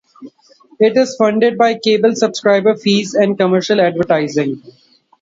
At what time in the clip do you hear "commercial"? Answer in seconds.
3.37-3.79